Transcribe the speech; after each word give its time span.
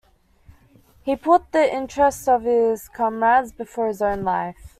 He 1.03 1.15
put 1.15 1.51
the 1.51 1.71
interests 1.71 2.27
of 2.27 2.41
his 2.41 2.89
comrades 2.89 3.51
before 3.51 3.87
his 3.87 4.01
own 4.01 4.23
life. 4.23 4.57